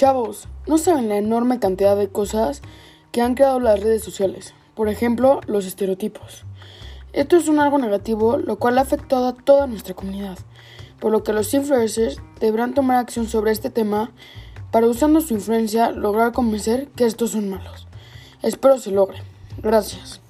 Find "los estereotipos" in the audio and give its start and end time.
5.46-6.46